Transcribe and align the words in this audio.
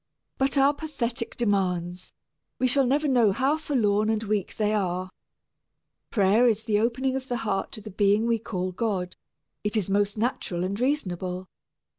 But 0.39 0.57
our 0.57 0.73
pathetic 0.73 1.37
demands 1.37 2.11
we 2.57 2.65
shall 2.65 2.87
never 2.87 3.07
know 3.07 3.31
how 3.31 3.55
forlorn 3.55 4.09
and 4.09 4.23
weak 4.23 4.55
they 4.57 4.73
are. 4.73 5.11
Prayer 6.09 6.49
is 6.49 6.63
the 6.63 6.79
opening 6.79 7.15
of 7.15 7.27
the 7.27 7.37
heart 7.37 7.71
to 7.73 7.81
the 7.81 7.91
being 7.91 8.25
we 8.25 8.39
call 8.39 8.71
God 8.71 9.15
it 9.63 9.77
is 9.77 9.91
most 9.91 10.17
natural 10.17 10.63
and 10.63 10.79
reasonable. 10.79 11.47